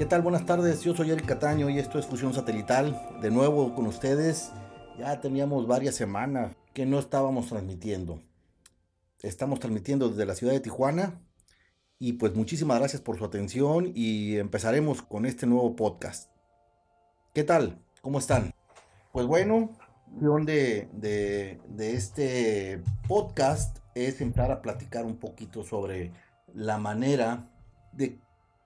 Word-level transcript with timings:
¿Qué 0.00 0.06
tal? 0.06 0.22
Buenas 0.22 0.46
tardes, 0.46 0.80
yo 0.80 0.96
soy 0.96 1.10
Eric 1.10 1.26
Cataño 1.26 1.68
y 1.68 1.78
esto 1.78 1.98
es 1.98 2.06
Fusión 2.06 2.32
Satelital. 2.32 2.98
De 3.20 3.30
nuevo 3.30 3.74
con 3.74 3.86
ustedes, 3.86 4.50
ya 4.98 5.20
teníamos 5.20 5.66
varias 5.66 5.94
semanas 5.94 6.56
que 6.72 6.86
no 6.86 6.98
estábamos 6.98 7.48
transmitiendo. 7.50 8.18
Estamos 9.20 9.60
transmitiendo 9.60 10.08
desde 10.08 10.24
la 10.24 10.34
ciudad 10.34 10.54
de 10.54 10.60
Tijuana 10.60 11.20
y 11.98 12.14
pues 12.14 12.34
muchísimas 12.34 12.78
gracias 12.78 13.02
por 13.02 13.18
su 13.18 13.26
atención 13.26 13.92
y 13.94 14.38
empezaremos 14.38 15.02
con 15.02 15.26
este 15.26 15.46
nuevo 15.46 15.76
podcast. 15.76 16.30
¿Qué 17.34 17.44
tal? 17.44 17.84
¿Cómo 18.00 18.20
están? 18.20 18.54
Pues 19.12 19.26
bueno, 19.26 19.68
de, 20.46 20.88
de, 20.94 21.60
de 21.68 21.92
este 21.92 22.82
podcast 23.06 23.80
es 23.94 24.22
entrar 24.22 24.50
a 24.50 24.62
platicar 24.62 25.04
un 25.04 25.18
poquito 25.18 25.62
sobre 25.62 26.10
la 26.54 26.78
manera 26.78 27.50
de 27.92 28.18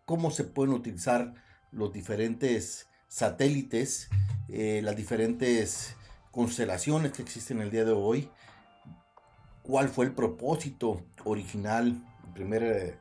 cómo 0.05 0.31
se 0.31 0.45
pueden 0.45 0.75
utilizar 0.75 1.35
los 1.73 1.93
diferentes 1.93 2.89
satélites, 3.09 4.09
eh, 4.49 4.81
las 4.83 4.97
diferentes 4.97 5.97
constelaciones 6.31 7.13
que 7.13 7.23
existen 7.23 7.61
el 7.61 7.71
día 7.71 7.85
de 7.85 7.93
hoy, 7.93 8.29
cuál 9.63 9.89
fue 9.89 10.07
el 10.07 10.13
propósito 10.13 11.03
original, 11.25 12.05
el 12.27 12.33
primer 12.33 12.63
eh, 12.63 12.99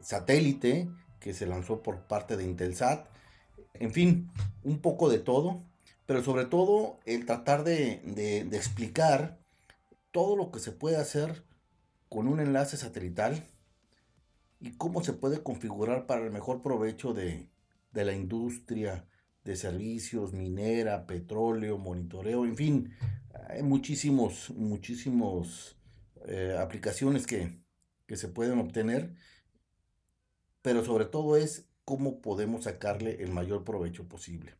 satélite 0.00 0.88
que 1.18 1.34
se 1.34 1.46
lanzó 1.46 1.82
por 1.82 2.06
parte 2.06 2.36
de 2.36 2.44
Intelsat, 2.44 3.06
en 3.74 3.92
fin, 3.92 4.30
un 4.62 4.80
poco 4.80 5.08
de 5.08 5.18
todo, 5.18 5.62
pero 6.06 6.22
sobre 6.22 6.44
todo 6.44 6.98
el 7.06 7.24
tratar 7.24 7.64
de, 7.64 8.02
de 8.04 8.56
explicar 8.56 9.38
todo 10.10 10.36
lo 10.36 10.50
que 10.50 10.58
se 10.58 10.72
puede 10.72 10.96
hacer 10.96 11.44
con 12.08 12.26
un 12.26 12.40
enlace 12.40 12.76
satelital 12.76 13.44
y 14.60 14.72
cómo 14.72 15.02
se 15.02 15.14
puede 15.14 15.42
configurar 15.42 16.06
para 16.06 16.24
el 16.24 16.30
mejor 16.30 16.62
provecho 16.62 17.14
de, 17.14 17.48
la 17.92 18.12
industria 18.12 19.08
de 19.42 19.56
servicios, 19.56 20.34
minera, 20.34 21.06
petróleo, 21.06 21.78
monitoreo, 21.78 22.44
en 22.44 22.56
fin, 22.56 22.94
hay 23.48 23.62
muchísimos, 23.62 24.50
muchísimos 24.50 25.78
eh, 26.26 26.56
aplicaciones 26.58 27.26
que, 27.26 27.58
se 28.10 28.26
pueden 28.26 28.58
obtener, 28.58 29.14
pero 30.62 30.84
sobre 30.84 31.04
todo 31.04 31.36
es 31.36 31.68
cómo 31.84 32.20
podemos 32.20 32.64
sacarle 32.64 33.22
el 33.22 33.30
mayor 33.30 33.62
provecho 33.62 34.08
posible. 34.08 34.56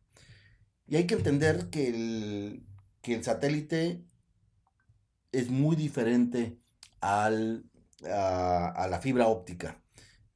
Y 0.87 0.95
hay 0.95 1.05
que 1.05 1.15
entender 1.15 1.69
que 1.69 1.89
el, 1.89 2.65
que 3.01 3.13
el 3.13 3.25
satélite 3.25 4.05
es 5.33 5.49
muy 5.49 5.75
diferente 5.75 6.57
al, 7.01 7.65
a 8.05 8.87
la 8.89 9.01
fibra 9.01 9.27
óptica 9.27 9.80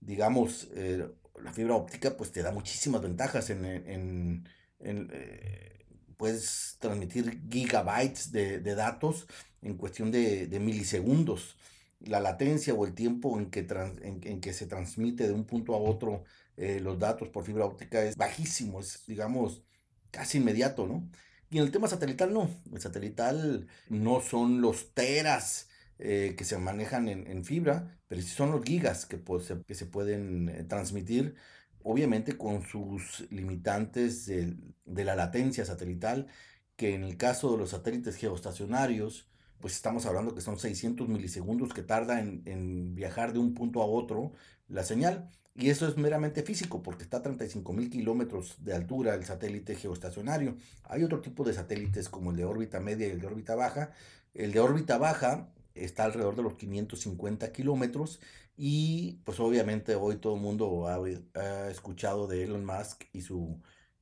digamos, 0.05 0.69
eh, 0.75 1.07
la 1.41 1.53
fibra 1.53 1.75
óptica 1.75 2.15
pues 2.15 2.31
te 2.31 2.41
da 2.41 2.51
muchísimas 2.51 3.01
ventajas 3.01 3.49
en, 3.49 3.65
en, 3.65 4.47
eh, 4.79 5.85
puedes 6.17 6.77
transmitir 6.79 7.41
gigabytes 7.49 8.31
de, 8.31 8.59
datos 8.75 9.27
en 9.61 9.77
cuestión 9.77 10.11
de, 10.11 10.47
milisegundos. 10.61 11.57
La 11.99 12.19
latencia 12.19 12.73
o 12.73 12.85
el 12.85 12.93
tiempo 12.93 13.39
en 13.39 13.49
que, 13.49 13.65
en, 14.01 14.41
que 14.41 14.53
se 14.53 14.67
transmite 14.67 15.27
de 15.27 15.33
un 15.33 15.45
punto 15.45 15.73
a 15.73 15.77
otro 15.77 16.23
eh, 16.57 16.79
los 16.79 16.99
datos 16.99 17.29
por 17.29 17.43
fibra 17.43 17.65
óptica 17.65 18.03
es 18.03 18.15
bajísimo, 18.15 18.79
es 18.79 19.03
digamos 19.07 19.63
casi 20.11 20.37
inmediato, 20.37 20.87
¿no? 20.87 21.09
Y 21.49 21.57
en 21.57 21.63
el 21.63 21.71
tema 21.71 21.87
satelital 21.87 22.33
no, 22.33 22.49
el 22.71 22.81
satelital 22.81 23.67
no 23.89 24.21
son 24.21 24.61
los 24.61 24.93
teras 24.93 25.67
eh, 25.99 26.35
que 26.37 26.43
se 26.43 26.57
manejan 26.57 27.07
en, 27.07 27.45
fibra, 27.45 27.97
pero 28.07 28.21
si 28.21 28.27
son 28.27 28.51
los 28.51 28.63
gigas 28.63 29.05
que, 29.05 29.17
pues, 29.17 29.53
que 29.65 29.75
se 29.75 29.85
pueden 29.85 30.49
eh, 30.49 30.63
transmitir, 30.65 31.35
obviamente 31.83 32.37
con 32.37 32.63
sus 32.63 33.25
limitantes 33.31 34.25
de, 34.25 35.03
la 35.05 35.15
latencia 35.15 35.65
satelital, 35.65 36.27
que 36.75 36.95
en 36.95 37.03
el 37.03 37.17
caso 37.17 37.51
de 37.51 37.59
los 37.59 37.69
satélites 37.71 38.17
geoestacionarios, 38.17 39.29
pues 39.61 39.75
estamos 39.75 40.05
hablando 40.05 40.35
que 40.35 40.41
son 40.41 40.59
600 40.59 41.07
milisegundos 41.07 41.73
que 41.73 41.81
tarda 41.83 42.19
en, 42.19 42.41
en 42.45 42.95
viajar 42.95 43.31
de 43.33 43.39
un 43.39 43.53
punto 43.53 43.81
a 43.81 43.85
otro 43.85 44.33
la 44.67 44.83
señal. 44.83 45.29
Y 45.57 45.69
eso 45.69 45.87
es 45.87 45.95
meramente 45.95 46.43
físico, 46.43 46.83
porque 46.83 47.03
está 47.03 47.17
a 47.17 47.21
35 47.21 47.71
mil 47.71 47.89
kilómetros 47.89 48.57
de 48.65 48.73
altura 48.73 49.15
el 49.15 49.23
satélite 49.23 49.75
geoestacionario. 49.75 50.57
Hay 50.83 51.03
otro 51.03 51.21
tipo 51.21 51.45
de 51.45 51.53
satélites 51.53 52.09
como 52.09 52.31
el 52.31 52.37
de 52.37 52.43
órbita 52.43 52.81
media 52.81 53.07
y 53.07 53.11
el 53.11 53.21
de 53.21 53.27
órbita 53.27 53.55
baja. 53.55 53.91
El 54.33 54.51
de 54.51 54.59
órbita 54.59 54.97
baja 54.97 55.47
está 55.75 56.05
alrededor 56.05 56.35
de 56.35 56.43
los 56.43 56.55
550 56.55 57.51
kilómetros 57.51 58.19
y 58.57 59.19
pues 59.25 59.39
obviamente 59.39 59.95
hoy 59.95 60.17
todo 60.17 60.35
el 60.35 60.41
mundo 60.41 60.87
ha, 60.87 61.69
escuchado 61.69 62.27
de 62.27 62.43
Elon 62.43 62.65
Musk 62.65 63.03
y 63.13 63.21
su, 63.21 63.61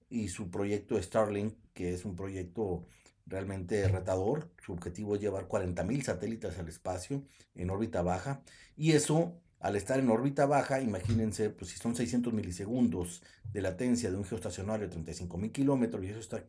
y 0.10 0.30
su 0.30 0.52
proyecto 0.52 1.02
Starlink, 1.02 1.56
que 1.74 1.94
es 1.94 2.06
un 2.06 2.16
proyecto 2.16 2.86
realmente 3.26 3.88
retador. 3.88 4.52
Su 4.64 4.74
objetivo 4.74 5.16
es 5.16 5.22
llevar 5.22 5.48
40.000 5.48 6.04
satélites 6.04 6.60
al 6.60 6.70
espacio 6.70 7.24
en 7.56 7.70
órbita 7.70 8.02
baja 8.04 8.44
y 8.76 8.92
eso 8.92 9.40
al 9.60 9.78
estar 9.78 9.98
en 9.98 10.10
órbita 10.10 10.46
baja, 10.46 10.82
imagínense, 10.82 11.50
pues 11.50 11.72
si 11.72 11.78
son 11.78 11.96
600 11.96 12.34
milisegundos 12.34 13.24
de 13.54 13.62
latencia 13.62 14.12
de 14.12 14.18
un 14.18 14.26
geoestacionario 14.26 14.90
de 14.90 14.96
35.000 14.96 15.52
kilómetros 15.54 16.04
y 16.04 16.10
eso 16.10 16.20
está 16.20 16.46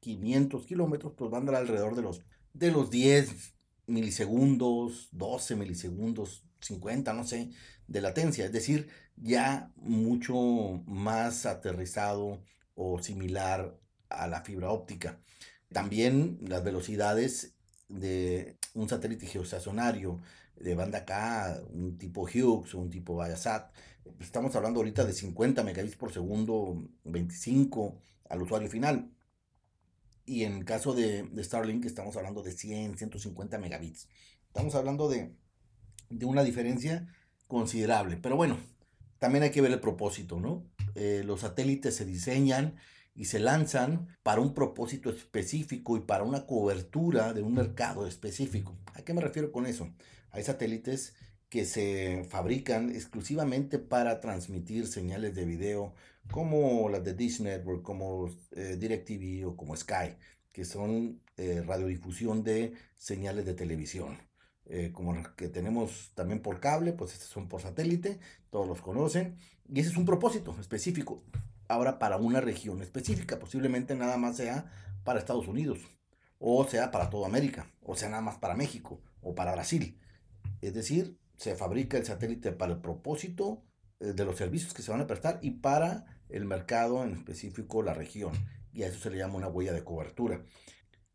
500 0.00 0.66
kilómetros, 0.66 1.14
pues 1.16 1.30
van 1.30 1.48
a 1.48 1.52
dar 1.52 1.62
alrededor 1.62 1.96
de 1.96 2.02
los, 2.02 2.22
de 2.52 2.70
los 2.70 2.90
10, 2.90 3.54
milisegundos, 3.88 5.08
12 5.12 5.56
milisegundos, 5.56 6.44
50, 6.60 7.12
no 7.12 7.24
sé, 7.24 7.50
de 7.86 8.00
latencia. 8.00 8.46
Es 8.46 8.52
decir, 8.52 8.88
ya 9.16 9.72
mucho 9.76 10.34
más 10.86 11.46
aterrizado 11.46 12.42
o 12.74 13.02
similar 13.02 13.78
a 14.08 14.26
la 14.28 14.42
fibra 14.42 14.70
óptica. 14.70 15.20
También 15.72 16.38
las 16.42 16.64
velocidades 16.64 17.56
de 17.88 18.58
un 18.74 18.88
satélite 18.88 19.26
geoestacionario 19.26 20.20
de 20.56 20.74
banda 20.74 21.04
K, 21.04 21.60
un 21.72 21.98
tipo 21.98 22.22
Hughes 22.22 22.74
un 22.74 22.90
tipo 22.90 23.16
Viasat, 23.16 23.72
estamos 24.20 24.54
hablando 24.56 24.80
ahorita 24.80 25.04
de 25.04 25.12
50 25.12 25.62
megabits 25.62 25.96
por 25.96 26.12
segundo, 26.12 26.88
25 27.04 28.00
al 28.28 28.42
usuario 28.42 28.68
final. 28.68 29.10
Y 30.28 30.44
en 30.44 30.62
caso 30.62 30.92
de, 30.92 31.26
Starlink 31.38 31.86
estamos 31.86 32.14
hablando 32.18 32.42
de 32.42 32.52
100, 32.52 32.98
150 32.98 33.56
megabits. 33.56 34.08
Estamos 34.46 34.74
hablando 34.74 35.08
de, 35.08 35.32
una 36.20 36.44
diferencia 36.44 37.08
considerable. 37.46 38.18
Pero 38.18 38.36
bueno, 38.36 38.58
también 39.18 39.44
hay 39.44 39.50
que 39.50 39.62
ver 39.62 39.72
el 39.72 39.80
propósito, 39.80 40.38
¿no? 40.38 40.66
Eh, 40.94 41.22
los 41.24 41.40
satélites 41.40 41.96
se 41.96 42.04
diseñan 42.04 42.76
y 43.14 43.24
se 43.24 43.38
lanzan 43.38 44.18
para 44.22 44.42
un 44.42 44.52
propósito 44.52 45.08
específico 45.08 45.96
y 45.96 46.00
para 46.00 46.24
una 46.24 46.44
cobertura 46.44 47.32
de 47.32 47.40
un 47.40 47.54
mercado 47.54 48.06
específico. 48.06 48.76
¿A 48.92 49.00
qué 49.00 49.14
me 49.14 49.22
refiero 49.22 49.50
con 49.50 49.64
eso? 49.64 49.88
Hay 50.30 50.42
satélites 50.42 51.14
que 51.48 51.64
se 51.64 52.24
fabrican 52.28 52.90
exclusivamente 52.90 53.78
para 53.78 54.20
transmitir 54.20 54.86
señales 54.86 55.34
de 55.34 55.44
video 55.44 55.94
como 56.30 56.88
las 56.88 57.04
de 57.04 57.14
Dish 57.14 57.40
Network, 57.40 57.82
como 57.82 58.30
eh, 58.52 58.76
DirecTV 58.78 59.48
o 59.48 59.56
como 59.56 59.74
Sky, 59.74 60.16
que 60.52 60.64
son 60.64 61.20
eh, 61.36 61.62
radiodifusión 61.66 62.42
de 62.44 62.74
señales 62.96 63.46
de 63.46 63.54
televisión. 63.54 64.18
Eh, 64.66 64.90
como 64.92 65.14
las 65.14 65.28
que 65.28 65.48
tenemos 65.48 66.12
también 66.14 66.40
por 66.42 66.60
cable, 66.60 66.92
pues 66.92 67.14
estos 67.14 67.28
son 67.28 67.48
por 67.48 67.62
satélite, 67.62 68.18
todos 68.50 68.68
los 68.68 68.82
conocen, 68.82 69.38
y 69.72 69.80
ese 69.80 69.90
es 69.90 69.96
un 69.96 70.04
propósito 70.04 70.54
específico. 70.60 71.22
Ahora 71.68 71.98
para 71.98 72.18
una 72.18 72.42
región 72.42 72.82
específica, 72.82 73.38
posiblemente 73.38 73.94
nada 73.94 74.18
más 74.18 74.36
sea 74.36 74.70
para 75.04 75.18
Estados 75.18 75.48
Unidos, 75.48 75.80
o 76.38 76.66
sea 76.66 76.90
para 76.90 77.08
toda 77.08 77.28
América, 77.28 77.70
o 77.82 77.96
sea 77.96 78.10
nada 78.10 78.20
más 78.22 78.36
para 78.36 78.54
México 78.54 79.00
o 79.22 79.34
para 79.34 79.52
Brasil. 79.52 79.98
Es 80.60 80.74
decir, 80.74 81.16
se 81.38 81.54
fabrica 81.54 81.96
el 81.96 82.04
satélite 82.04 82.52
para 82.52 82.72
el 82.72 82.80
propósito 82.80 83.62
eh, 84.00 84.12
de 84.12 84.24
los 84.24 84.36
servicios 84.36 84.74
que 84.74 84.82
se 84.82 84.90
van 84.90 85.00
a 85.00 85.06
prestar 85.06 85.38
y 85.40 85.52
para 85.52 86.04
el 86.28 86.44
mercado, 86.44 87.04
en 87.04 87.14
específico 87.14 87.82
la 87.82 87.94
región. 87.94 88.32
Y 88.72 88.82
a 88.82 88.88
eso 88.88 88.98
se 88.98 89.10
le 89.10 89.18
llama 89.18 89.36
una 89.36 89.48
huella 89.48 89.72
de 89.72 89.84
cobertura. 89.84 90.44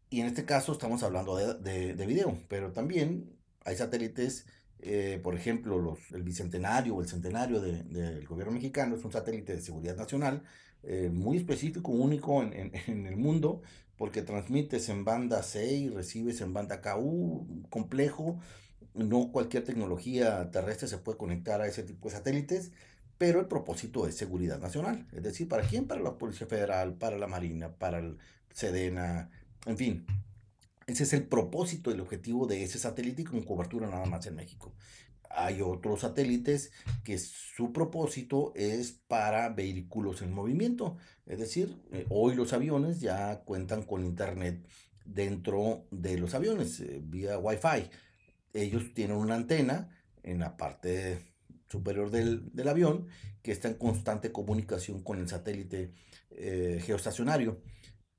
Y 0.10 0.22
en 0.22 0.28
este 0.28 0.46
caso 0.46 0.72
estamos 0.72 1.04
hablando 1.04 1.36
de, 1.36 1.94
de, 1.94 2.06
video, 2.06 2.38
pero 2.48 2.72
también 2.72 3.36
hay 3.66 3.76
satélites, 3.76 4.46
eh, 4.80 5.20
por 5.24 5.36
ejemplo, 5.36 5.80
los, 5.80 6.00
el 6.12 6.24
bicentenario 6.24 6.96
o 6.96 7.02
el 7.02 7.08
centenario 7.08 7.60
del 7.60 8.26
gobierno 8.28 8.54
mexicano, 8.54 8.96
es 8.96 9.04
un 9.04 9.12
satélite 9.12 9.56
de 9.56 9.62
seguridad 9.62 9.98
nacional 9.98 10.44
eh, 10.84 11.10
muy 11.12 11.38
específico, 11.38 11.92
único 11.92 12.44
en, 12.44 12.54
en, 12.54 12.72
en, 12.88 13.08
el 13.08 13.18
mundo, 13.18 13.62
porque 13.98 14.22
transmites 14.22 14.88
en 14.90 15.04
banda 15.04 15.42
C 15.42 15.66
y 15.74 15.90
recibes 15.90 16.42
en 16.42 16.54
banda 16.54 16.82
KU, 16.82 17.66
complejo, 17.70 18.40
no 18.94 19.32
cualquier 19.32 19.64
tecnología 19.64 20.50
terrestre 20.52 20.88
se 20.88 20.98
puede 20.98 21.18
conectar 21.18 21.62
a 21.62 21.68
ese 21.68 21.84
tipo 21.84 22.10
de 22.10 22.16
satélites, 22.16 22.72
pero 23.18 23.40
el 23.40 23.48
propósito 23.48 24.08
es 24.08 24.16
seguridad 24.16 24.60
nacional. 24.60 25.08
Es 25.12 25.24
decir, 25.24 25.48
¿para 25.48 25.68
quién? 25.68 25.88
Para 25.88 26.02
la 26.02 26.18
Policía 26.18 26.48
Federal, 26.48 26.96
para 26.96 27.18
la 27.18 27.28
Marina, 27.28 27.74
para 27.74 28.00
el 28.00 28.18
Sedena, 28.52 29.30
en 29.66 29.78
fin. 29.78 30.06
Ese 30.88 31.04
es 31.04 31.14
el 31.14 31.24
propósito, 31.24 31.92
el 31.92 32.02
objetivo 32.02 32.46
de 32.48 32.64
ese 32.64 32.78
satélite 32.78 33.24
con 33.24 33.44
cobertura 33.44 33.88
nada 33.88 34.06
más 34.06 34.26
en 34.28 34.36
México. 34.36 34.74
hay 35.36 35.62
otros 35.62 36.02
satélites 36.02 36.72
que 37.04 37.18
su 37.18 37.74
propósito 37.74 38.54
es 38.56 38.92
para 39.08 39.50
vehículos 39.50 40.22
en 40.22 40.32
movimiento. 40.32 40.98
Es 41.26 41.40
decir, 41.40 41.76
eh, 41.92 42.06
hoy 42.10 42.36
los 42.36 42.54
aviones 42.54 43.00
ya 43.00 43.42
cuentan 43.46 43.84
con 43.84 44.06
internet 44.06 44.64
dentro 45.06 45.86
de 45.92 46.18
los 46.18 46.36
aviones 46.36 46.80
eh, 46.82 47.02
vía 47.04 47.40
Wi-Fi. 47.40 47.90
Ellos 48.54 48.94
tienen 48.94 49.18
una 49.18 49.36
antena 49.36 49.90
en 50.24 50.40
la 50.40 50.56
parte 50.58 51.20
superior 51.68 52.12
del, 52.12 52.52
avión 52.68 53.08
que 53.42 53.52
está 53.52 53.68
en 53.68 53.74
constante 53.76 54.32
comunicación 54.32 55.04
con 55.04 55.20
el 55.20 55.28
satélite 55.28 55.94
eh, 56.30 56.82
geoestacionario 56.86 57.62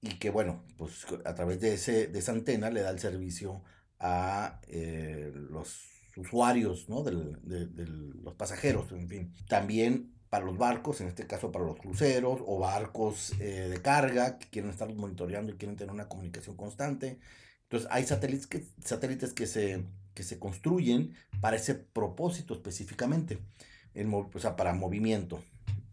y 0.01 0.19
que 0.19 0.31
bueno, 0.31 0.65
pues 0.77 1.07
a 1.25 1.35
través 1.35 1.61
de, 1.61 1.75
ese, 1.75 2.09
de 2.09 2.19
esa 2.19 2.33
antena 2.33 2.71
le 2.71 2.83
da 2.83 2.91
el 2.91 2.99
servicio 2.99 3.63
a 3.99 4.61
los 5.33 5.95
usuarios, 6.17 6.89
¿no? 6.89 7.03
de, 7.03 7.13
los 7.13 8.35
pasajeros, 8.35 8.93
en 8.93 9.09
fin. 9.09 9.35
También 9.49 10.15
para 10.29 10.45
los 10.45 10.59
barcos, 10.59 11.01
en 11.01 11.09
este 11.09 11.27
caso 11.27 11.53
para 11.53 11.65
los 11.65 11.77
cruceros 11.77 12.41
o 12.45 12.59
barcos 12.59 13.33
eh, 13.41 13.69
de 13.71 13.81
carga 13.81 14.39
que 14.39 14.49
quieren 14.49 14.71
estar 14.71 14.93
monitoreando 14.93 15.53
y 15.53 15.57
quieren 15.57 15.77
tener 15.77 15.93
una 15.93 16.09
comunicación 16.09 16.57
constante. 16.57 17.19
Entonces 17.63 17.89
hay 17.91 18.05
satélites 18.05 18.47
que, 18.47 18.65
satélites 18.85 19.33
que, 19.33 19.47
se, 19.47 19.85
que 20.15 20.23
se 20.23 20.39
construyen 20.39 21.15
para 21.41 21.57
ese 21.57 21.75
propósito 21.75 22.55
específicamente, 22.55 23.39
o 24.11 24.39
sea, 24.39 24.57
para 24.57 24.73
movimiento. 24.73 25.43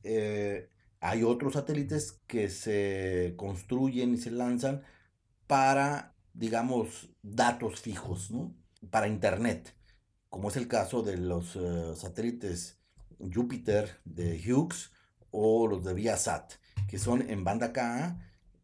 Eh, 0.03 0.69
hay 0.99 1.23
otros 1.23 1.53
satélites 1.53 2.21
que 2.27 2.49
se 2.49 3.33
construyen 3.35 4.13
y 4.13 4.17
se 4.17 4.31
lanzan 4.31 4.83
para, 5.47 6.15
digamos, 6.33 7.09
datos 7.21 7.81
fijos. 7.81 8.31
Para 8.89 9.07
Internet 9.07 9.75
como 10.31 10.47
es 10.47 10.55
el 10.55 10.69
caso 10.69 11.03
de 11.03 11.17
los 11.17 11.57
eh, 11.57 11.93
satélites 11.95 12.79
Júpiter 13.19 13.99
de 14.05 14.41
Hughes 14.41 14.91
o 15.29 15.67
los 15.67 15.83
de 15.83 15.93
Viasat, 15.93 16.53
que 16.87 16.97
son 16.97 17.29
en 17.29 17.43
banda 17.43 17.73
Ka, 17.73 18.17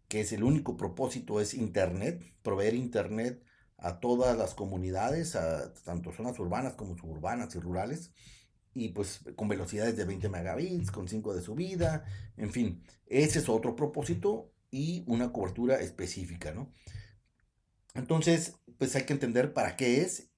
que 0.07 0.21
es 0.21 0.31
el 0.31 0.43
único 0.43 0.77
propósito 0.77 1.41
es 1.41 1.53
Internet, 1.53 2.23
proveer 2.41 2.73
Internet 2.73 3.43
a 3.77 3.99
todas 3.99 4.37
las 4.37 4.53
comunidades, 4.53 5.37
tanto 5.83 6.11
zonas 6.11 6.39
urbanas 6.39 6.73
como 6.73 6.97
suburbanas 6.97 7.55
y 7.55 7.59
rurales, 7.59 8.11
y 8.73 8.89
pues 8.89 9.21
con 9.35 9.47
velocidades 9.47 9.97
de 9.97 10.05
20 10.05 10.29
megabits, 10.29 10.91
con 10.91 11.07
5 11.07 11.35
de 11.35 11.41
subida, 11.41 12.05
en 12.37 12.51
fin, 12.51 12.83
ese 13.05 13.39
es 13.39 13.49
otro 13.49 13.75
propósito 13.75 14.51
y 14.69 15.03
una 15.07 15.31
cobertura 15.31 15.79
específica, 15.79 16.53
¿no? 16.53 16.71
Entonces, 17.93 18.55
pues 18.77 18.95
hay 18.95 19.03
que 19.03 19.13
entender 19.13 19.53
para 19.53 19.75
qué 19.75 20.01
es 20.01 20.29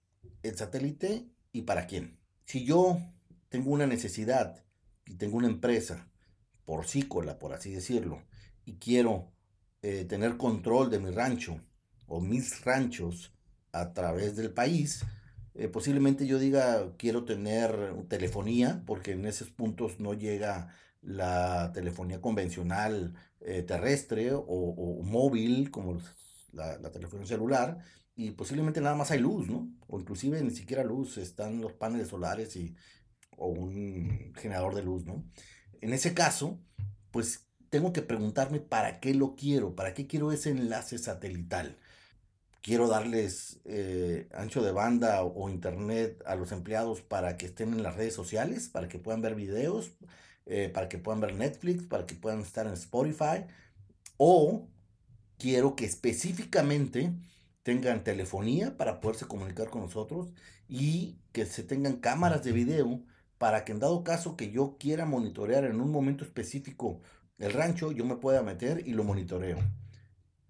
el 0.44 0.56
satélite 0.56 1.28
y 1.52 1.64
para 1.64 1.88
quién. 1.88 2.18
Si 2.46 2.64
yo 2.64 2.98
tengo 3.50 3.72
una 3.72 3.88
necesidad 3.88 4.64
y 5.06 5.16
tengo 5.16 5.38
una 5.38 5.48
empresa 5.48 6.10
porcícola, 6.66 7.40
por 7.40 7.54
así 7.54 7.72
decirlo, 7.72 8.24
y 8.64 8.76
quiero 8.78 9.32
eh, 9.82 10.06
tener 10.06 10.38
control 10.38 10.90
de 10.90 11.00
mi 11.00 11.12
rancho 11.12 11.60
o 12.10 12.20
mis 12.22 12.64
ranchos 12.66 13.32
a 13.72 13.94
través 13.94 14.36
del 14.36 14.52
país, 14.52 15.06
eh, 15.56 15.68
posiblemente 15.68 16.28
yo 16.28 16.40
diga 16.40 16.94
quiero 16.98 17.26
tener 17.26 18.06
telefonía, 18.08 18.84
porque 18.86 19.12
en 19.12 19.26
esos 19.26 19.50
puntos 19.50 20.00
no 20.00 20.14
llega 20.14 20.74
la 21.02 21.72
telefonía 21.74 22.22
convencional 22.22 23.14
eh, 23.42 23.64
terrestre 23.64 24.32
o, 24.34 25.02
móvil, 25.04 25.72
como 25.72 25.98
la, 26.52 26.78
la 26.78 26.92
telefonía 26.92 27.26
celular, 27.28 27.80
y 28.16 28.32
posiblemente 28.32 28.82
nada 28.82 28.96
más 28.96 29.12
hay 29.12 29.20
luz, 29.20 29.48
¿no? 29.48 29.70
O 29.88 30.00
inclusive 30.00 30.42
ni 30.44 30.52
siquiera 30.52 30.84
luz, 30.84 31.18
están 31.18 31.62
los 31.62 31.74
paneles 31.74 32.10
solares 32.10 32.56
y, 32.58 32.76
o 33.38 33.48
un 33.48 34.34
generador 34.36 34.76
de 34.76 34.84
luz, 34.84 35.06
¿no? 35.06 35.24
En 35.82 35.94
ese 35.94 36.14
caso, 36.14 36.60
pues 37.12 37.48
tengo 37.70 37.94
que 37.94 38.02
preguntarme 38.02 38.60
para 38.60 39.00
qué 39.00 39.14
lo 39.14 39.36
quiero, 39.36 39.76
para 39.76 39.94
qué 39.94 40.08
quiero 40.08 40.32
ese 40.32 40.52
enlace 40.52 40.98
satelital. 40.98 41.78
Quiero 42.62 42.88
darles 42.88 43.62
eh, 43.66 44.28
ancho 44.34 44.62
de 44.62 44.72
banda 44.72 45.24
o, 45.24 45.50
internet 45.50 46.22
a 46.26 46.36
los 46.36 46.52
empleados 46.52 47.02
para 47.02 47.38
que 47.38 47.46
estén 47.48 47.74
en 47.74 47.84
las 47.84 47.96
redes 47.96 48.14
sociales, 48.14 48.70
para 48.70 48.88
que 48.90 49.00
puedan 49.00 49.22
ver 49.22 49.36
videos, 49.36 49.92
eh, 50.46 50.70
para 50.74 50.90
que 50.90 50.98
puedan 50.98 51.22
ver 51.22 51.36
Netflix, 51.36 51.84
para 51.84 52.06
que 52.06 52.16
puedan 52.16 52.42
estar 52.42 52.68
en 52.68 52.74
Spotify. 52.74 53.46
O 54.18 54.68
quiero 55.38 55.76
que 55.76 55.86
específicamente 55.86 57.14
tengan 57.64 58.04
telefonía 58.04 58.78
para 58.78 59.00
poderse 59.00 59.26
comunicar 59.28 59.70
con 59.70 59.82
nosotros 59.82 60.34
y 60.68 61.20
que 61.32 61.46
se 61.46 61.64
tengan 61.64 61.98
cámaras 61.98 62.44
de 62.44 62.52
video 62.52 63.04
para 63.38 63.64
que 63.66 63.72
en 63.72 63.80
dado 63.80 64.04
caso 64.04 64.36
que 64.36 64.52
yo 64.52 64.78
quiera 64.80 65.06
monitorear 65.06 65.64
en 65.66 65.82
un 65.82 65.92
momento 65.92 66.24
específico 66.26 67.02
el 67.38 67.54
rancho, 67.54 67.92
yo 67.92 68.06
me 68.06 68.18
pueda 68.18 68.44
meter 68.44 68.86
y 68.86 68.94
lo 68.94 69.04
monitoreo. 69.04 69.58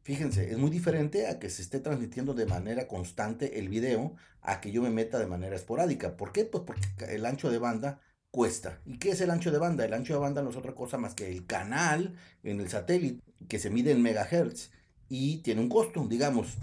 Fíjense, 0.10 0.50
es 0.50 0.58
muy 0.58 0.72
diferente 0.72 1.28
a 1.28 1.38
que 1.38 1.52
se 1.52 1.62
esté 1.62 1.80
transmitiendo 1.80 2.34
de 2.34 2.48
manera 2.48 2.88
constante 2.88 3.60
el 3.60 3.70
video 3.70 4.16
a 4.42 4.60
que 4.60 4.72
yo 4.72 4.82
me 4.82 4.90
meta 4.90 5.20
de 5.20 5.28
manera 5.28 5.56
esporádica. 5.56 6.18
¿Por 6.18 6.32
qué? 6.32 6.46
Pues 6.46 6.64
porque 6.66 6.88
el 7.14 7.28
ancho 7.28 7.52
de 7.52 7.60
banda 7.60 8.02
cuesta. 8.32 8.82
¿Y 8.88 8.98
qué 8.98 9.12
es 9.12 9.22
el 9.22 9.30
ancho 9.30 9.52
de 9.52 9.60
banda? 9.60 9.86
El 9.86 9.94
ancho 9.94 10.14
de 10.14 10.20
banda 10.20 10.42
no 10.42 10.50
es 10.50 10.56
otra 10.56 10.74
cosa 10.74 10.98
más 10.98 11.14
que 11.14 11.30
el 11.30 11.46
canal 11.46 12.16
en 12.42 12.60
el 12.60 12.70
satélite 12.70 13.22
que 13.48 13.60
se 13.60 13.70
mide 13.70 13.92
en 13.92 14.02
megahertz 14.02 14.72
y 15.10 15.44
tiene 15.44 15.62
un 15.62 15.70
costo, 15.70 16.04
digamos, 16.08 16.58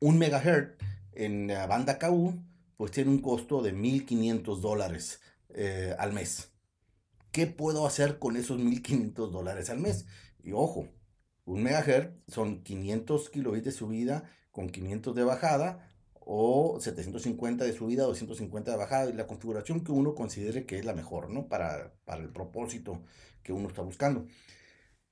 un 0.00 0.16
megahertz 0.16 0.82
en 1.12 1.48
banda 1.68 1.98
KU, 1.98 2.42
pues 2.78 2.90
tiene 2.90 3.10
un 3.10 3.20
costo 3.20 3.60
de 3.60 3.74
1.500 3.74 4.60
dólares 4.60 5.20
eh, 5.50 5.94
al 5.98 6.14
mes. 6.14 6.52
¿Qué 7.32 7.46
puedo 7.46 7.86
hacer 7.86 8.18
con 8.18 8.38
esos 8.38 8.58
1.500 8.58 9.30
dólares 9.30 9.68
al 9.68 9.80
mes? 9.80 10.06
Y 10.42 10.52
ojo, 10.52 10.88
un 11.44 11.62
megahertz 11.62 12.14
son 12.28 12.62
500 12.62 13.30
kilobits 13.30 13.64
de 13.64 13.72
subida 13.72 14.24
con 14.50 14.68
500 14.68 15.14
de 15.14 15.24
bajada 15.24 15.92
o 16.24 16.78
750 16.80 17.64
de 17.64 17.72
subida, 17.72 18.04
250 18.04 18.70
de 18.70 18.76
bajada, 18.76 19.10
y 19.10 19.12
la 19.12 19.26
configuración 19.26 19.82
que 19.82 19.92
uno 19.92 20.14
considere 20.14 20.66
que 20.66 20.78
es 20.78 20.84
la 20.84 20.94
mejor, 20.94 21.30
¿no? 21.30 21.48
Para, 21.48 21.94
para 22.04 22.22
el 22.22 22.30
propósito 22.30 23.02
que 23.42 23.52
uno 23.52 23.68
está 23.68 23.82
buscando. 23.82 24.26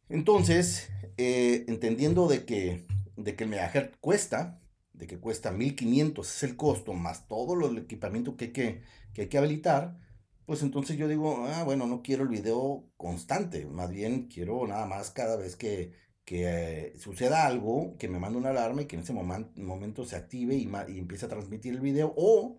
Entonces, 0.09 0.91
eh, 1.17 1.65
entendiendo 1.69 2.29
de 2.29 2.45
que, 2.45 2.87
de 3.17 3.37
que 3.37 3.45
el 3.45 3.51
megahertz 3.51 3.97
cuesta, 4.01 4.61
de 4.93 5.07
que 5.07 5.19
cuesta 5.19 5.51
1500 5.51 6.37
es 6.37 6.43
el 6.43 6.57
costo, 6.57 6.93
más 6.93 7.27
todo 7.29 7.69
el 7.69 7.79
equipamiento 7.79 8.37
que 8.37 8.47
hay 8.47 8.53
que, 8.53 8.83
que 9.15 9.23
hay 9.23 9.29
que 9.29 9.39
habilitar, 9.39 9.99
pues 10.47 10.63
entonces 10.63 10.97
yo 10.97 11.07
digo, 11.09 11.47
ah, 11.47 11.65
bueno, 11.65 11.87
no 11.87 12.03
quiero 12.03 12.25
el 12.25 12.29
video 12.29 12.85
constante, 12.97 13.67
más 13.67 13.91
bien 13.91 14.29
quiero 14.29 14.67
nada 14.67 14.87
más 14.87 15.11
cada 15.11 15.37
vez 15.37 15.57
que, 15.57 15.93
que 16.31 16.95
suceda 16.97 17.45
algo, 17.45 17.97
que 17.99 18.07
me 18.07 18.21
mande 18.21 18.39
una 18.39 18.51
alarma 18.51 18.83
y 18.83 18.85
que 18.85 18.95
en 18.95 19.03
ese 19.03 19.13
momento 19.13 20.05
se 20.05 20.15
active 20.15 20.55
y, 20.55 20.71
y 20.87 20.99
empiece 21.01 21.27
a 21.27 21.29
transmitir 21.29 21.75
el 21.75 21.81
video, 21.81 22.15
o 22.17 22.57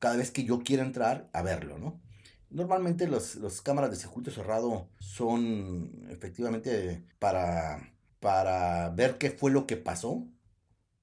cada 0.00 0.16
vez 0.16 0.32
que 0.32 0.42
yo 0.42 0.64
quiera 0.64 0.82
entrar 0.82 1.30
a 1.32 1.42
verlo, 1.42 1.78
¿no? 1.78 2.02
Normalmente 2.50 3.06
las 3.06 3.36
cámaras 3.62 3.92
de 3.92 3.98
circuito 3.98 4.32
cerrado 4.32 4.88
son 4.98 6.08
efectivamente 6.10 7.04
para, 7.20 7.94
para 8.18 8.88
ver 8.88 9.16
qué 9.16 9.30
fue 9.30 9.52
lo 9.52 9.68
que 9.68 9.76
pasó 9.76 10.26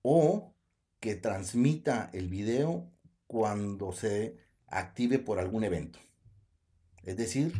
o 0.01 0.53
que 0.99 1.15
transmita 1.15 2.09
el 2.11 2.27
video 2.27 2.91
cuando 3.25 3.93
se 3.93 4.35
active 4.67 5.17
por 5.17 5.39
algún 5.39 5.63
evento. 5.63 5.99
Es 7.03 7.15
decir, 7.15 7.53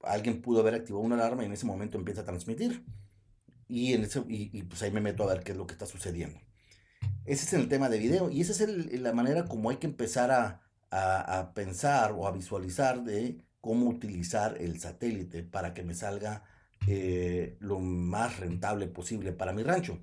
alguien 0.00 0.40
pudo 0.40 0.60
haber 0.60 0.72
activado 0.72 1.04
una 1.04 1.16
alarma 1.16 1.42
y 1.42 1.46
en 1.46 1.52
ese 1.52 1.66
momento 1.66 1.98
empieza 1.98 2.22
a 2.22 2.24
transmitir. 2.24 2.82
Y, 3.68 3.94
en 3.94 4.04
ese, 4.04 4.22
y, 4.28 4.62
pues 4.64 4.82
ahí 4.82 4.90
me 4.90 5.00
meto 5.00 5.24
a 5.24 5.34
ver 5.34 5.42
qué 5.42 5.52
es 5.52 5.58
lo 5.58 5.66
que 5.66 5.72
está 5.74 5.86
sucediendo. 5.86 6.40
Ese 7.24 7.44
es 7.46 7.52
el 7.54 7.68
tema 7.68 7.88
de 7.88 7.98
video 7.98 8.30
y 8.30 8.40
esa 8.40 8.52
es 8.52 9.00
la 9.00 9.12
manera 9.12 9.46
como 9.46 9.70
hay 9.70 9.76
que 9.76 9.86
empezar 9.86 10.30
a, 10.30 10.62
a, 10.90 11.52
pensar 11.54 12.12
o 12.12 12.26
a 12.26 12.32
visualizar 12.32 13.02
de 13.04 13.38
cómo 13.60 13.88
utilizar 13.88 14.56
el 14.60 14.80
satélite 14.80 15.42
para 15.42 15.74
que 15.74 15.82
me 15.82 15.94
salga 15.94 16.44
eh, 16.86 17.56
lo 17.60 17.80
más 17.80 18.38
rentable 18.38 18.86
posible 18.86 19.32
para 19.32 19.52
mi 19.52 19.62
rancho. 19.62 19.98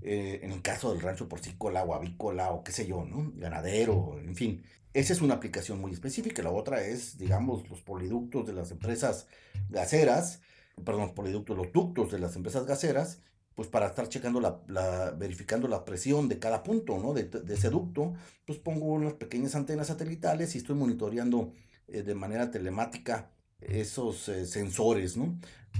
Eh, 0.00 0.40
en 0.42 0.52
el 0.52 0.62
caso 0.62 0.92
del 0.92 1.00
rancho 1.00 1.28
porcícola 1.28 1.82
o 1.84 1.94
avícola 1.94 2.50
o 2.50 2.62
qué 2.64 2.72
sé 2.72 2.86
yo, 2.86 3.04
¿no? 3.04 3.32
Ganadero, 3.36 4.18
en 4.18 4.34
fin. 4.34 4.64
Esa 4.92 5.12
es 5.12 5.22
una 5.22 5.34
aplicación 5.34 5.80
muy 5.80 5.92
específica. 5.92 6.42
La 6.42 6.50
otra 6.50 6.84
es, 6.84 7.18
digamos, 7.18 7.68
los 7.68 7.80
poliductos 7.80 8.46
de 8.46 8.52
las 8.52 8.70
empresas 8.70 9.26
gaseras, 9.68 10.40
perdón, 10.82 11.02
los 11.02 11.12
poliductos, 11.12 11.56
los 11.56 11.72
ductos 11.72 12.10
de 12.10 12.18
las 12.18 12.36
empresas 12.36 12.66
gaseras, 12.66 13.20
pues 13.54 13.68
para 13.68 13.86
estar 13.86 14.08
checando 14.08 14.40
la, 14.40 15.12
verificando 15.16 15.68
la 15.68 15.84
presión 15.84 16.28
de 16.28 16.38
cada 16.38 16.62
punto, 16.62 16.98
¿no? 16.98 17.14
De, 17.14 17.30
ese 17.52 17.70
ducto, 17.70 18.14
pues 18.46 18.58
pongo 18.58 18.86
unas 18.86 19.14
pequeñas 19.14 19.54
antenas 19.54 19.86
satelitales 19.86 20.54
y 20.54 20.58
estoy 20.58 20.74
monitoreando 20.74 21.52
eh, 21.86 22.02
de 22.02 22.14
manera 22.14 22.50
telemática 22.50 23.30
esos 23.60 24.28
eh, 24.28 24.44
sensores, 24.46 25.16
¿no? 25.16 25.38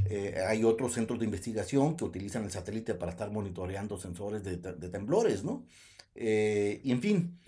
Eh, 0.09 0.37
hay 0.47 0.65
otros 0.65 0.95
centros 0.95 1.19
de 1.19 1.25
investigación 1.25 1.97
que 1.97 2.05
utilizan 2.05 2.45
el 2.45 2.51
satélite 2.51 2.95
para 2.95 3.13
estar 3.13 3.31
monitoreando 3.31 3.99
sensores 3.99 4.45
de, 4.45 4.57
temblores, 4.89 5.45
¿no? 5.45 5.67
Y 6.15 6.91
en 6.93 7.01
fin, 7.03 7.39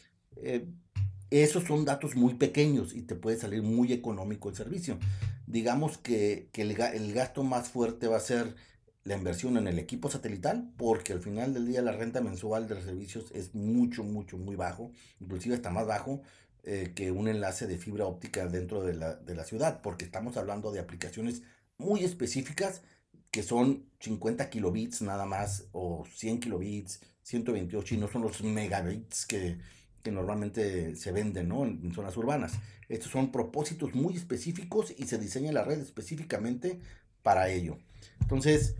Esos 1.30 1.64
son 1.64 1.84
datos 1.84 2.14
muy 2.16 2.34
pequeños 2.34 2.94
y 2.94 3.02
te 3.02 3.14
puede 3.14 3.36
salir 3.36 3.62
muy 3.62 3.92
económico 3.92 4.48
el 4.48 4.56
servicio. 4.56 4.98
Digamos 5.46 5.98
que, 5.98 6.48
el, 6.54 6.70
el 6.80 7.12
gasto 7.12 7.44
más 7.44 7.68
fuerte 7.68 8.08
va 8.08 8.16
a 8.16 8.20
ser 8.20 8.54
la 9.04 9.16
inversión 9.16 9.56
en 9.56 9.68
el 9.68 9.78
equipo 9.78 10.10
satelital, 10.10 10.72
porque 10.76 11.12
al 11.12 11.20
final 11.20 11.54
del 11.54 11.66
día 11.66 11.80
la 11.82 11.92
renta 11.92 12.20
mensual 12.20 12.66
de 12.66 12.74
los 12.74 12.84
servicios 12.84 13.30
es 13.32 13.54
mucho, 13.54 14.02
mucho, 14.02 14.36
muy 14.36 14.56
bajo, 14.56 14.90
inclusive 15.20 15.54
está 15.54 15.70
más 15.70 15.86
bajo 15.86 16.22
eh, 16.64 16.92
que 16.94 17.12
un 17.12 17.28
enlace 17.28 17.68
de 17.68 17.78
fibra 17.78 18.06
óptica 18.06 18.48
dentro 18.48 18.82
de 18.82 18.94
la, 18.94 19.14
de 19.14 19.34
la 19.36 19.44
ciudad, 19.44 19.80
porque 19.82 20.04
estamos 20.04 20.36
hablando 20.36 20.72
de 20.72 20.80
aplicaciones 20.80 21.42
muy 21.78 22.02
específicas 22.02 22.82
que 23.30 23.42
son 23.42 23.84
50 24.00 24.50
kilobits 24.50 25.02
nada 25.02 25.26
más, 25.26 25.66
o 25.72 26.04
100 26.12 26.40
kilobits, 26.40 27.00
128, 27.22 27.94
y 27.94 27.98
no 27.98 28.08
son 28.08 28.22
los 28.22 28.42
megabits 28.42 29.26
que, 29.26 29.58
que 30.06 30.12
normalmente 30.12 30.94
se 30.94 31.10
venden 31.10 31.48
¿no? 31.48 31.64
en, 31.64 31.92
zonas 31.92 32.16
urbanas. 32.16 32.60
Estos 32.88 33.10
son 33.10 33.32
propósitos 33.32 33.92
muy 33.96 34.14
específicos 34.14 34.94
y 34.96 35.08
se 35.08 35.18
diseña 35.18 35.50
la 35.50 35.64
red 35.64 35.80
específicamente 35.80 36.78
para 37.24 37.48
ello. 37.48 37.78
Entonces, 38.20 38.76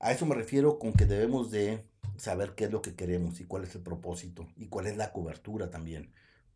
a 0.00 0.10
eso 0.10 0.26
me 0.26 0.34
refiero 0.34 0.80
con 0.80 0.94
que 0.94 1.06
debemos 1.06 1.52
de 1.52 1.84
saber 2.16 2.56
qué 2.56 2.64
es 2.64 2.72
lo 2.72 2.82
que 2.82 2.96
queremos 2.96 3.38
y 3.38 3.44
cuál 3.44 3.62
es 3.62 3.76
el 3.76 3.82
propósito 3.82 4.48
y 4.56 4.66
cuál 4.66 4.88
es 4.88 4.96
la 4.96 5.12
cobertura 5.12 5.70
también. 5.70 6.12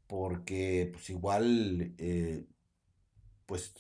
Porque 0.09 0.91
pues 0.93 1.09
igual, 1.09 1.95
eh, 1.99 2.45
pues 3.47 3.73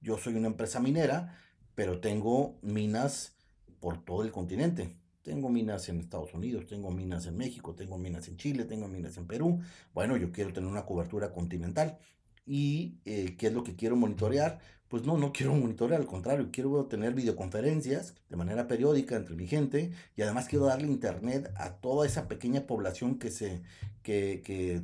yo 0.00 0.18
soy 0.18 0.34
una 0.34 0.48
empresa 0.48 0.80
minera, 0.80 1.38
pero 1.76 2.00
tengo 2.00 2.58
minas 2.60 3.36
por 3.78 4.04
todo 4.04 4.24
el 4.24 4.32
continente. 4.32 4.96
Tengo 5.22 5.48
minas 5.48 5.88
en 5.88 6.00
Estados 6.00 6.34
Unidos, 6.34 6.66
tengo 6.66 6.90
minas 6.90 7.26
en 7.26 7.36
México, 7.36 7.74
tengo 7.74 7.96
minas 7.96 8.26
en 8.28 8.36
Chile, 8.36 8.64
tengo 8.64 8.88
minas 8.88 9.16
en 9.16 9.26
Perú. 9.26 9.60
Bueno, 9.94 10.16
yo 10.16 10.32
quiero 10.32 10.52
tener 10.52 10.68
una 10.68 10.84
cobertura 10.84 11.32
continental. 11.32 11.98
¿Y 12.44 12.98
eh, 13.04 13.36
qué 13.38 13.46
es 13.48 13.52
lo 13.52 13.62
que 13.62 13.76
quiero 13.76 13.94
monitorear? 13.96 14.58
Pues 14.88 15.04
no, 15.04 15.16
no 15.16 15.32
quiero 15.32 15.54
monitorear, 15.54 16.00
al 16.00 16.06
contrario, 16.06 16.50
quiero 16.52 16.86
tener 16.86 17.14
videoconferencias 17.14 18.14
de 18.28 18.36
manera 18.36 18.66
periódica 18.66 19.16
entre 19.16 19.36
mi 19.36 19.46
gente 19.46 19.92
y 20.16 20.22
además 20.22 20.48
quiero 20.48 20.66
darle 20.66 20.88
internet 20.88 21.50
a 21.56 21.76
toda 21.76 22.06
esa 22.06 22.28
pequeña 22.28 22.66
población 22.66 23.18
que 23.18 23.30
se, 23.30 23.62
que, 24.02 24.42
que 24.44 24.82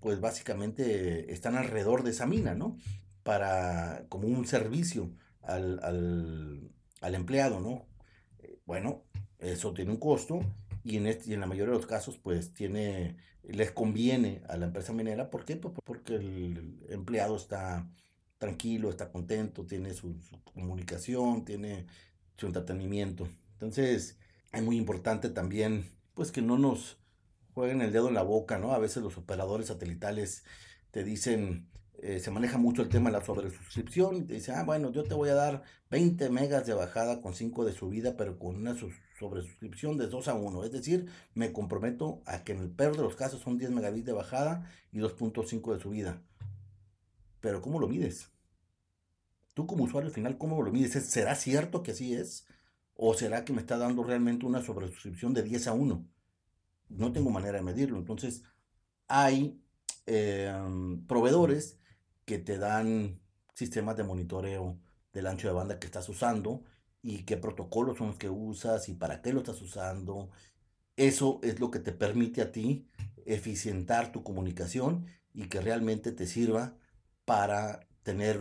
pues 0.00 0.20
básicamente 0.20 1.32
están 1.32 1.56
alrededor 1.56 2.02
de 2.04 2.10
esa 2.10 2.26
mina, 2.26 2.54
¿no? 2.54 2.76
Para, 3.22 4.06
como 4.08 4.28
un 4.28 4.46
servicio 4.46 5.10
al, 5.42 5.80
al, 5.82 6.70
al 7.00 7.14
empleado, 7.14 7.60
¿no? 7.60 7.86
Eh, 8.38 8.58
bueno, 8.64 9.02
eso 9.40 9.72
tiene 9.72 9.90
un 9.90 9.98
costo 9.98 10.40
y 10.84 10.96
en, 10.96 11.06
este, 11.06 11.30
y 11.30 11.34
en 11.34 11.40
la 11.40 11.46
mayoría 11.46 11.72
de 11.72 11.78
los 11.78 11.86
casos 11.86 12.18
pues 12.18 12.52
tiene, 12.54 13.16
les 13.42 13.70
conviene 13.70 14.42
a 14.48 14.56
la 14.56 14.66
empresa 14.66 14.92
minera. 14.92 15.30
¿Por 15.30 15.44
qué? 15.44 15.56
Pues 15.56 15.74
porque 15.84 16.16
el 16.16 16.78
empleado 16.88 17.36
está 17.36 17.88
tranquilo, 18.38 18.88
está 18.90 19.10
contento, 19.10 19.66
tiene 19.66 19.92
su, 19.92 20.16
comunicación, 20.54 21.44
tiene 21.44 21.86
su 22.36 22.46
entretenimiento. 22.46 23.28
Entonces 23.52 24.18
es 24.52 24.62
muy 24.62 24.76
importante 24.76 25.28
también 25.28 25.90
pues 26.14 26.32
que 26.32 26.42
no 26.42 26.58
nos 26.58 26.98
jueguen 27.54 27.82
el 27.82 27.92
dedo 27.92 28.08
en 28.08 28.14
la 28.14 28.22
boca, 28.22 28.58
¿no? 28.58 28.72
A 28.72 28.78
veces 28.78 29.02
los 29.02 29.16
operadores 29.18 29.66
satelitales 29.66 30.44
te 30.90 31.04
dicen, 31.04 31.68
eh, 32.02 32.18
se 32.20 32.30
maneja 32.30 32.56
mucho 32.56 32.82
el 32.82 32.88
tema 32.88 33.10
de 33.10 33.18
la 33.18 33.24
sobresuscripción 33.24 34.16
y 34.16 34.22
te 34.22 34.34
dice, 34.34 34.52
ah, 34.52 34.64
bueno, 34.64 34.90
yo 34.90 35.04
te 35.04 35.14
voy 35.14 35.28
a 35.28 35.34
dar 35.34 35.62
20 35.90 36.30
megas 36.30 36.66
de 36.66 36.74
bajada 36.74 37.20
con 37.20 37.34
5 37.34 37.64
de 37.64 37.72
subida, 37.72 38.16
pero 38.16 38.38
con 38.38 38.56
una 38.56 38.74
sobresuscripción 39.20 39.98
de 39.98 40.08
2 40.08 40.28
a 40.28 40.34
1. 40.34 40.64
Es 40.64 40.72
decir, 40.72 41.06
me 41.34 41.52
comprometo 41.52 42.22
a 42.24 42.42
que 42.42 42.52
en 42.52 42.60
el 42.60 42.70
peor 42.70 42.96
de 42.96 43.02
los 43.02 43.14
casos 43.14 43.40
son 43.42 43.58
10 43.58 43.70
megabits 43.70 44.06
de 44.06 44.12
bajada 44.12 44.68
y 44.90 44.98
2.5 44.98 45.74
de 45.74 45.80
subida. 45.80 46.22
Pero 47.40 47.60
¿cómo 47.60 47.78
lo 47.78 47.86
mides? 47.86 48.30
Tú 49.54 49.66
como 49.66 49.84
usuario 49.84 50.08
al 50.08 50.14
final, 50.14 50.38
¿cómo 50.38 50.62
lo 50.62 50.72
mides? 50.72 50.92
¿Será 51.04 51.34
cierto 51.34 51.82
que 51.82 51.92
así 51.92 52.14
es? 52.14 52.46
¿O 52.94 53.14
será 53.14 53.44
que 53.44 53.52
me 53.52 53.60
está 53.60 53.76
dando 53.76 54.02
realmente 54.02 54.46
una 54.46 54.62
sobresuscripción 54.62 55.34
de 55.34 55.42
10 55.42 55.66
a 55.68 55.72
1? 55.72 56.06
No 56.88 57.12
tengo 57.12 57.30
manera 57.30 57.58
de 57.58 57.64
medirlo. 57.64 57.98
Entonces, 57.98 58.42
hay 59.06 59.62
em, 60.06 61.06
proveedores 61.06 61.78
que 62.24 62.38
te 62.38 62.58
dan 62.58 63.20
sistemas 63.54 63.96
de 63.96 64.04
monitoreo 64.04 64.78
del 65.12 65.26
ancho 65.26 65.48
de 65.48 65.54
banda 65.54 65.78
que 65.78 65.86
estás 65.86 66.08
usando 66.08 66.64
y 67.02 67.24
qué 67.24 67.36
protocolos 67.36 67.98
son 67.98 68.08
los 68.08 68.18
que 68.18 68.28
usas 68.28 68.88
y 68.88 68.94
para 68.94 69.22
qué 69.22 69.32
lo 69.32 69.40
estás 69.40 69.60
usando. 69.62 70.30
Eso 70.96 71.40
es 71.42 71.60
lo 71.60 71.70
que 71.70 71.78
te 71.78 71.92
permite 71.92 72.42
a 72.42 72.52
ti 72.52 72.86
eficientar 73.24 74.12
tu 74.12 74.22
comunicación 74.22 75.06
y 75.32 75.48
que 75.48 75.60
realmente 75.60 76.12
te 76.12 76.26
sirva 76.26 76.76
para 77.24 77.86
tener 78.02 78.40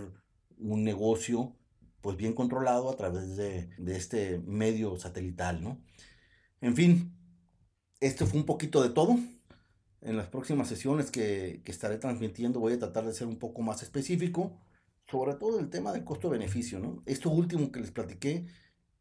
un 0.57 0.83
negocio 0.83 1.55
pues 2.01 2.17
bien 2.17 2.33
controlado 2.33 2.89
a 2.89 2.95
través 2.95 3.35
de, 3.35 3.69
este 3.87 4.39
medio 4.39 4.97
satelital, 4.97 5.61
¿no? 5.61 5.81
En 6.61 6.75
fin, 6.75 7.13
esto 7.99 8.25
fue 8.25 8.39
un 8.39 8.45
poquito 8.45 8.81
de 8.81 8.89
todo 8.89 9.17
en 10.01 10.17
las 10.17 10.27
próximas 10.27 10.67
sesiones 10.67 11.11
que, 11.11 11.61
estaré 11.65 11.97
transmitiendo 11.97 12.59
voy 12.59 12.73
a 12.73 12.79
tratar 12.79 13.05
de 13.05 13.13
ser 13.13 13.27
un 13.27 13.37
poco 13.37 13.61
más 13.61 13.83
específico, 13.83 14.57
sobre 15.09 15.35
todo 15.35 15.59
el 15.59 15.69
tema 15.69 15.91
del 15.91 16.03
costo-beneficio. 16.03 16.79
¿no? 16.79 17.01
Esto 17.05 17.29
último 17.29 17.71
que 17.71 17.79
les 17.79 17.91
platiqué, 17.91 18.45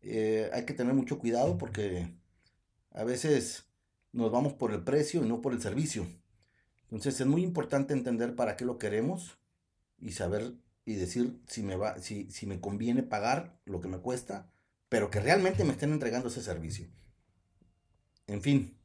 eh, 0.02 0.50
hay 0.52 0.64
que 0.64 0.74
tener 0.74 0.94
mucho 0.94 1.18
cuidado 1.18 1.58
porque 1.58 2.14
a 2.92 3.04
veces 3.04 3.66
nos 4.12 4.30
vamos 4.30 4.54
por 4.54 4.72
el 4.72 4.82
precio 4.82 5.24
y 5.24 5.28
no 5.28 5.40
por 5.40 5.52
el 5.52 5.60
servicio. 5.60 6.06
Entonces 6.84 7.20
es 7.20 7.26
muy 7.26 7.42
importante 7.42 7.92
entender 7.92 8.34
para 8.34 8.56
qué 8.56 8.64
lo 8.64 8.78
queremos 8.78 9.38
y 10.00 10.12
saber 10.12 10.54
y 10.84 10.94
decir 10.94 11.38
si 11.46 11.62
me, 11.62 11.76
va, 11.76 11.98
si, 11.98 12.30
si 12.30 12.46
me 12.46 12.60
conviene 12.60 13.02
pagar 13.02 13.60
lo 13.66 13.80
que 13.80 13.88
me 13.88 13.98
cuesta, 13.98 14.50
pero 14.88 15.10
que 15.10 15.20
realmente 15.20 15.64
me 15.64 15.72
estén 15.72 15.92
entregando 15.92 16.28
ese 16.28 16.42
servicio. 16.42 16.88
En 18.26 18.40
fin, 18.40 18.77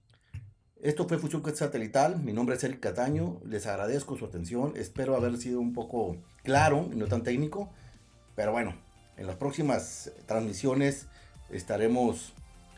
esto 0.83 1.07
fue 1.07 1.17
Fusión 1.17 1.41
Satelital. 1.55 2.19
Mi 2.21 2.33
nombre 2.33 2.57
es 2.57 2.63
Eric 2.65 2.81
Cataño. 2.81 3.39
Les 3.45 3.65
agradezco 3.67 4.17
su 4.17 4.25
atención. 4.25 4.73
Espero 4.75 5.15
haber 5.15 5.37
sido 5.37 5.61
un 5.61 5.73
poco 5.73 6.17
claro 6.43 6.89
y 6.91 6.97
no 6.97 7.07
tan 7.07 7.23
técnico. 7.23 7.69
Pero 8.35 8.51
bueno, 8.51 8.75
en 9.15 9.25
las 9.25 9.37
próximas 9.37 10.11
transmisiones 10.25 11.05
estaremos 11.49 12.33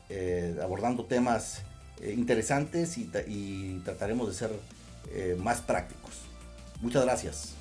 eh, 0.09 0.55
abordando 0.61 1.05
temas 1.05 1.63
eh, 1.99 2.13
interesantes 2.15 2.95
y, 2.99 3.81
trataremos 3.83 4.27
de 4.27 4.33
ser 4.35 4.51
eh, 5.11 5.35
más 5.39 5.61
prácticos. 5.61 6.21
Muchas 6.81 7.05
gracias. 7.05 7.55